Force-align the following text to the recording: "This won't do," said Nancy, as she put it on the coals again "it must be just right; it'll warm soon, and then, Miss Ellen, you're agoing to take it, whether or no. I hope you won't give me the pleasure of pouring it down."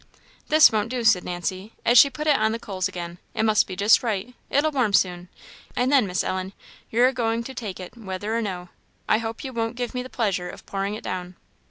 "This 0.47 0.71
won't 0.71 0.89
do," 0.89 1.03
said 1.03 1.23
Nancy, 1.23 1.73
as 1.85 1.95
she 1.95 2.09
put 2.09 2.25
it 2.25 2.35
on 2.35 2.53
the 2.53 2.57
coals 2.57 2.87
again 2.87 3.19
"it 3.35 3.43
must 3.43 3.67
be 3.67 3.75
just 3.75 4.01
right; 4.01 4.33
it'll 4.49 4.71
warm 4.71 4.93
soon, 4.93 5.29
and 5.75 5.91
then, 5.91 6.07
Miss 6.07 6.23
Ellen, 6.23 6.53
you're 6.89 7.09
agoing 7.13 7.43
to 7.43 7.53
take 7.53 7.79
it, 7.79 7.95
whether 7.95 8.35
or 8.35 8.41
no. 8.41 8.69
I 9.07 9.19
hope 9.19 9.43
you 9.43 9.53
won't 9.53 9.75
give 9.75 9.93
me 9.93 10.01
the 10.01 10.09
pleasure 10.09 10.49
of 10.49 10.65
pouring 10.65 10.95
it 10.95 11.03
down." 11.03 11.35